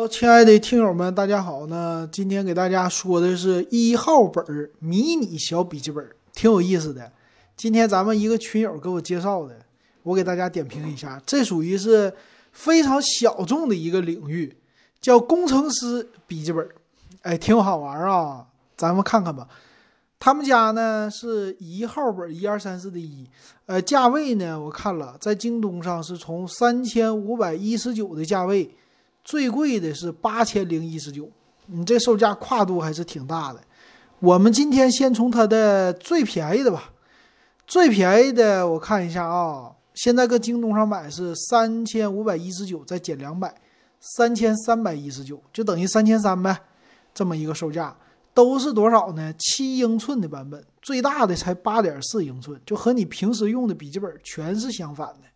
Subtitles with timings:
[0.00, 1.66] 好，亲爱的听友们，大家好。
[1.66, 7.12] 呢今天给大家说的是一号本儿迷你小笔记本，挺有意思的。
[7.54, 9.54] 今天咱们一个群友给我介绍的，
[10.02, 11.20] 我给大家点评一下。
[11.26, 12.10] 这属于是
[12.50, 14.56] 非常小众的一个领域，
[15.02, 16.66] 叫工程师笔记本，
[17.20, 18.46] 哎，挺好玩啊。
[18.78, 19.46] 咱们看看吧。
[20.18, 23.26] 他们家呢是一号本一二三四的一，
[23.66, 28.74] 呃，价位呢我看了，在京东上是从三千五百一十九的价位。
[29.24, 31.28] 最贵的是八千零一十九，
[31.66, 33.60] 你这售价跨度还是挺大的。
[34.18, 36.90] 我们今天先从它的最便宜的吧，
[37.66, 43.54] 最便宜的我看一下啊，现在搁京东上买是三千五百一十九，再减两百，
[44.00, 46.58] 三千三百一十九，就等于三千三呗，
[47.14, 47.96] 这么一个售价，
[48.34, 49.32] 都是多少呢？
[49.38, 55.28] 七英寸的版本，最大的才八点四英寸，就和你平时用的笔记本全是相反的，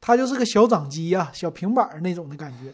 [0.00, 2.72] 它就是个小掌机呀，小平板那种的感觉。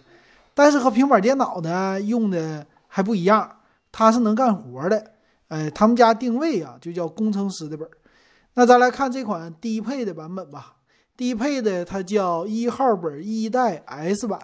[0.55, 3.59] 但是和平板电脑呢用的还不一样，
[3.91, 5.12] 它是能干活的。
[5.48, 7.91] 哎，他们家定位啊就叫工程师的本儿。
[8.55, 10.77] 那咱来看这款低配的版本吧。
[11.17, 14.41] 低配的它叫一号本一代 S 版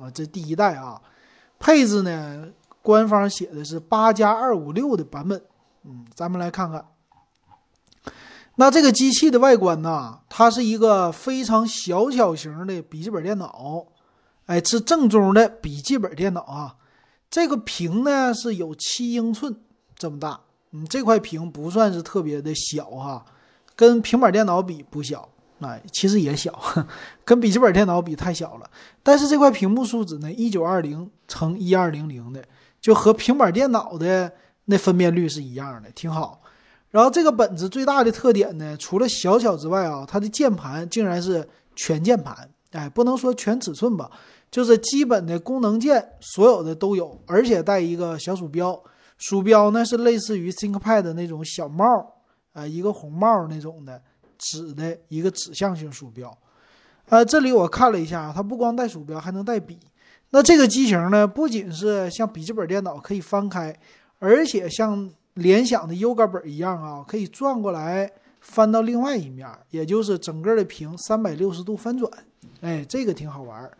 [0.00, 1.00] 啊，这第一代啊。
[1.58, 2.48] 配置呢，
[2.82, 5.40] 官方写的是八加二五六的版本。
[5.84, 6.84] 嗯，咱们来看看。
[8.56, 13.86] 那这个机器的外观呢，它是一个非常小巧型的笔记本电脑。
[14.48, 16.74] 哎，是正宗的笔记本电脑啊！
[17.30, 19.54] 这个屏呢是有七英寸
[19.94, 20.40] 这么大，
[20.70, 23.26] 嗯，这块屏不算是特别的小哈，
[23.76, 25.28] 跟平板电脑比不小，
[25.60, 26.58] 哎，其实也小，
[27.26, 28.70] 跟笔记本电脑比太小了。
[29.02, 32.42] 但是这块屏幕素质呢，一九二零乘一二零零的，
[32.80, 34.32] 就和平板电脑的
[34.64, 36.40] 那分辨率是一样的，挺好。
[36.90, 41.46] 然后这个本子最大的特点呢，除了小巧之外啊，它的键盘竟然是
[41.76, 44.10] 全键盘，哎，不能说全尺寸吧。
[44.50, 48.82] 就是基本的功能键，所有的都有，而且带一个小鼠标。
[49.18, 51.84] 鼠标呢是类似于 ThinkPad 那种小帽，
[52.54, 54.00] 啊，一个红帽那种的
[54.38, 56.34] 指的一个指向性鼠标。
[57.10, 59.78] 呃，这里我看了一下，它不光带鼠标，还能带笔。
[60.30, 63.74] 那这个机型呢，不仅是像笔记本电脑可以翻开，
[64.18, 72.10] 而且像联想的 Yoga 本一样啊，可以转过来翻到另外一面，也就是整个的屏三百六十度翻转。
[72.60, 73.70] 哎，这个挺好玩。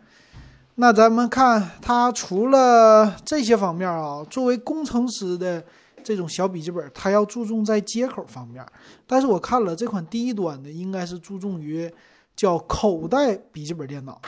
[0.75, 5.61] 那咱们看它除了这些方面啊，作为工程师的
[6.03, 8.65] 这种小笔记本，它要注重在接口方面。
[9.05, 11.91] 但是我看了这款低端的，应该是注重于
[12.35, 14.21] 叫口袋笔记本电脑。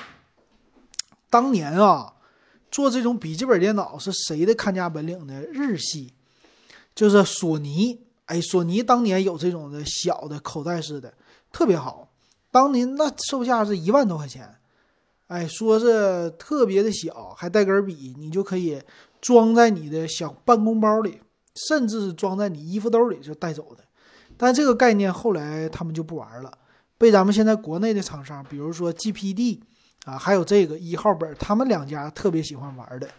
[1.30, 2.14] 当年啊，
[2.70, 5.42] 做这种笔记本电脑是谁的看家本领呢？
[5.54, 6.14] 日系，
[6.94, 8.02] 就是索尼。
[8.32, 11.14] 哎，索尼当年有这种的小的口袋式的，
[11.52, 12.08] 特别好。
[12.50, 14.56] 当年那售价是一万多块钱。
[15.28, 18.82] 哎，说是特别的小，还带根笔，你就可以
[19.20, 21.20] 装在你的小办公包里，
[21.68, 23.84] 甚至是装在你衣服兜里就带走的。
[24.38, 26.52] 但这个概念后来他们就不玩了，
[26.98, 29.60] 被咱们现在国内的厂商，比如说 GPD
[30.06, 33.10] 啊，还有这个一号本，他们两家特别喜欢玩的。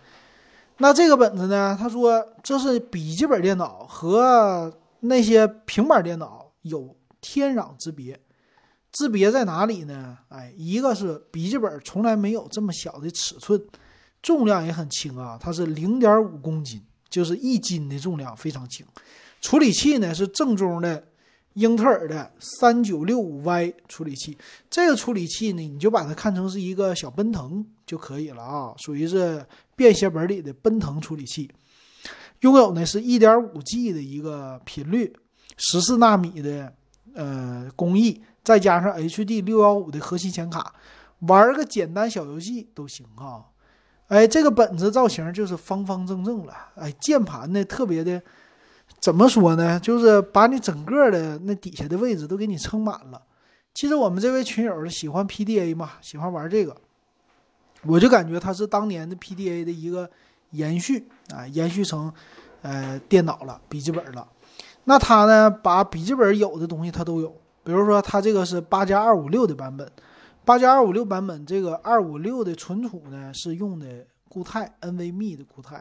[0.79, 1.77] 那这个本子呢？
[1.79, 4.73] 他说这是笔记本电脑和
[5.03, 8.19] 那些平板电脑有天壤之别。
[8.91, 10.19] 之别在哪里呢？
[10.29, 13.59] 哎，一个是笔记本从来没有这么小的尺寸，
[14.21, 18.85] 重量也很轻啊，它是零点五公斤，就是一斤的重量，非常轻。
[19.41, 21.09] 处理器呢是正宗的
[21.55, 24.37] 英特尔的三九六五 Y 处理器，
[24.69, 29.43] 这个处理器呢你就把它看成是一个小奔腾就可以了啊，属于是
[29.75, 31.51] 便携本里的奔腾处理器。
[32.43, 35.13] 拥有呢是一点五 G 的一个频率，
[35.57, 36.73] 十四纳米的
[37.15, 38.23] 呃工艺。
[38.45, 40.75] 再加上 HD 六幺五的核心显卡，
[41.21, 43.47] 玩个简单小游戏都行啊！
[44.09, 48.21] 哎，这个本子造型就是方方正正了，哎，键盘呢特别的，
[48.99, 49.79] 怎么说呢？
[49.79, 53.23] 就是把你整个的那底下的位置都给你撑满了。
[53.73, 56.77] 其实我们这位群友喜欢 PDA 嘛，喜欢玩这个，
[57.85, 60.11] 我就感觉它是当年的 PDA 的一个
[60.53, 62.11] 延续啊，延续成
[62.63, 64.27] 呃电脑了，笔记本了。
[64.85, 67.29] 那它呢，把笔记本有的东西它都有。
[67.65, 69.89] 比如说，它这个是八加二五六的版本，
[70.45, 73.87] 八加二五六版本，这个二五六的存储呢是用的
[74.29, 75.81] 固态 NVMe 的固态，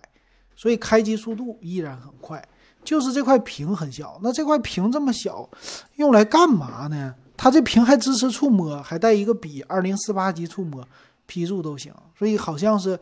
[0.56, 2.48] 所以开机速度依然很快。
[2.84, 5.48] 就是这块屏很小，那这块屏这么小，
[5.96, 7.14] 用来干嘛呢？
[7.36, 10.88] 它这屏还支持触摸，还带一个笔，二零四八级触摸，
[11.26, 11.92] 批注都行。
[12.16, 13.00] 所以好像是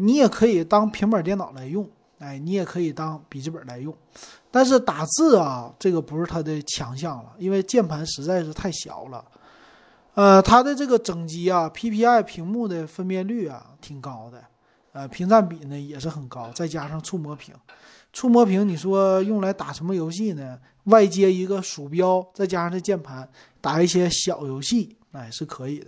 [0.00, 1.88] 你也可以当平板电脑来用。
[2.18, 3.96] 哎，你也可以当笔记本来用，
[4.50, 9.24] 但是打字啊，这个不是它的强项了，因为键盘实在是太小了。
[10.12, 14.38] 呃，它的这个整机啊，PPI 屏幕的分辨率啊挺高的，
[14.92, 17.54] 呃，屏占比呢也是很高，再加上触摸屏，
[18.12, 20.58] 触摸屏你说用来打什么游戏呢？
[20.84, 23.26] 外接一个鼠标，再加上这键盘，
[23.62, 25.86] 打一些小游戏，哎是可以的。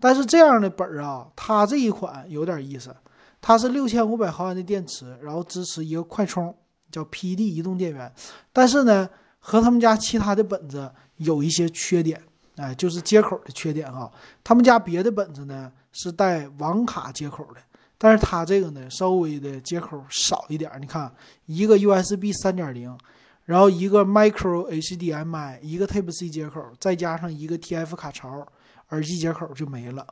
[0.00, 2.92] 但是这样的本儿啊，它这一款有点意思，
[3.40, 6.54] 它是六千五百毫安的电池，然后支持一个快充，
[6.90, 8.12] 叫 PD 移动电源。
[8.52, 9.08] 但是呢，
[9.38, 12.22] 和他们家其他的本子有一些缺点，
[12.56, 14.10] 哎，就是接口的缺点哈。
[14.42, 17.60] 他们家别的本子呢是带网卡接口的。
[18.00, 20.70] 但是它这个呢，稍微的接口少一点。
[20.80, 21.12] 你看，
[21.46, 22.96] 一个 USB 三点零，
[23.44, 28.46] 然后一个 Micro HDMI，一个 Type C 接口，再加上一个 TF 卡槽，
[28.90, 30.06] 耳机接口就没了。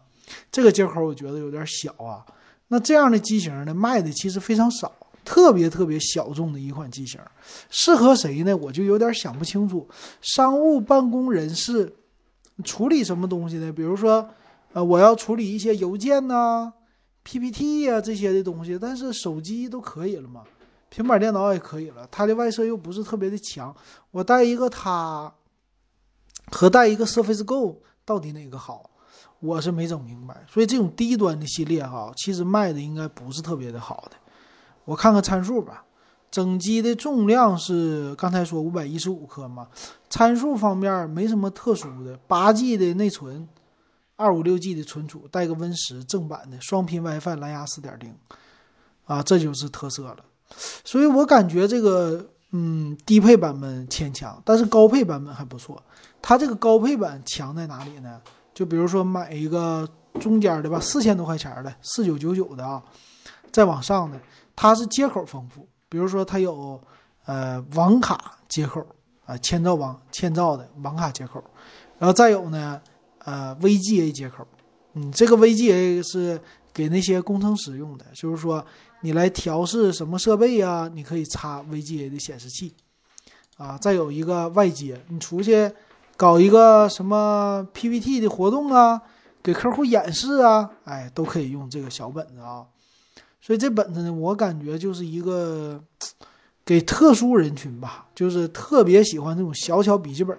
[0.51, 2.27] 这个接口我觉得有点小啊。
[2.69, 4.93] 那这样的机型呢，卖的其实非常少，
[5.25, 7.21] 特别特别小众的一款机型，
[7.71, 8.57] 适合谁呢？
[8.57, 9.89] 我就有点想不清楚。
[10.21, 11.95] 商务办公人士
[12.65, 13.73] 处理什么东西呢？
[13.73, 14.29] 比如说，
[14.73, 16.73] 呃，我要处理一些邮件呐。
[17.23, 20.45] PPT 呀这些的东西，但是手机都可以了嘛，
[20.89, 22.07] 平板电脑也可以了。
[22.09, 23.75] 它的外设又不是特别的强，
[24.13, 25.35] 我带一个它
[26.53, 28.91] 和带一个 Surface Go 到底哪个好？
[29.41, 30.45] 我是没整明白。
[30.49, 34.17] 所以这种低端的系列哈，其实卖的应该不是特别的好的。
[34.85, 35.85] 我看看参数吧，
[36.31, 39.69] 整机的重量是刚才说五百一十五克嘛，
[40.09, 43.49] 参数方面没什么特殊的，八 G 的内存。
[44.19, 48.15] 二五六 G 的存储，带个 Win 十正版的双频 WiFi 蓝牙四点零，
[49.05, 50.17] 啊，这就是特色了。
[50.83, 55.83] 所以我感觉这个，嗯，低配版本牵强，但是高配版本还不错。
[56.23, 58.23] 它这个高配版强在哪里呢？
[58.57, 59.87] 就比如说买一个
[60.19, 62.83] 中间的吧，四千多块钱的，四九九九的啊，
[63.53, 64.19] 再往上的，
[64.57, 65.69] 它是接口丰富。
[65.91, 66.81] 比如说它有
[67.27, 68.83] 呃网卡接口
[69.27, 71.45] 啊，千兆网千兆的网卡接口，
[71.99, 72.81] 然后再有呢。
[73.27, 74.47] 呃，VGA 接口，
[74.95, 76.41] 嗯，这个 VGA 是
[76.73, 78.65] 给那些工程师用的，就是说
[79.01, 82.73] 你来调试什么设备呀，你可以插 VGA 的显示器，
[83.57, 85.69] 啊，再有一个外接，你出去
[86.17, 89.01] 搞一个什么 PPT 的活动啊，
[89.43, 92.65] 给客户演示啊，哎，都可以用这个小本子啊。
[93.41, 95.81] 所以这本子呢，我感觉就是一个
[96.65, 100.37] 给特殊人群吧，就是特别喜欢这种小巧笔记本，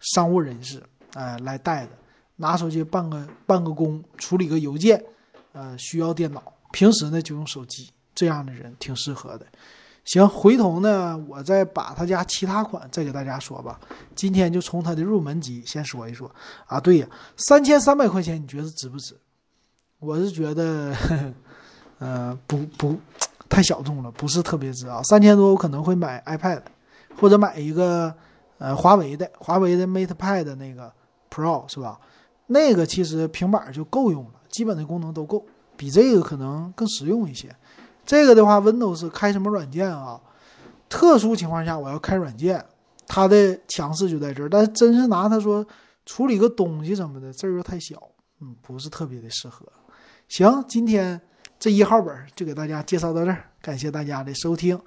[0.00, 0.82] 商务人士
[1.14, 1.90] 哎来带的。
[2.36, 5.02] 拿手机办个办个工，处理个邮件，
[5.52, 6.42] 呃，需要电脑。
[6.70, 9.46] 平时呢就用手机，这样的人挺适合的。
[10.06, 13.78] 行，回头呢我再把他家其他款再给大家说吧。
[14.14, 16.30] 今天就从他的入门级先说一说
[16.66, 16.80] 啊。
[16.80, 17.06] 对呀，
[17.36, 19.14] 三千三百块钱你觉得值不值？
[19.98, 21.34] 我是觉得，呵
[21.98, 22.96] 呃，不不
[23.48, 25.02] 太小众了，不是特别值啊。
[25.02, 26.62] 三千多我可能会买 iPad，
[27.18, 28.14] 或者买一个
[28.58, 30.92] 呃华为的华为的 MatePad 那个
[31.30, 31.98] Pro 是吧？
[32.46, 35.44] 那个其实平板就够用了，基本的功能都够，
[35.76, 37.52] 比这个可能更实用一些。
[38.06, 40.20] 这个的话，Windows 开什么软件啊？
[40.88, 42.64] 特殊情况下我要开软件，
[43.08, 44.48] 它的强势就在这儿。
[44.48, 45.66] 但是真是拿它说
[46.06, 48.00] 处理个东西什么的，字儿又太小，
[48.40, 49.66] 嗯，不是特别的适合。
[50.28, 51.20] 行，今天
[51.58, 54.80] 这一号本就给大家介绍到这儿，感谢大家的收听。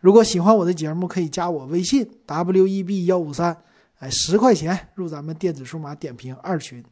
[0.00, 3.56] 如果喜欢我的节目，可以加我微信 w e b 幺五三，
[4.00, 6.84] 哎，十块钱入咱们电子数码点评二群。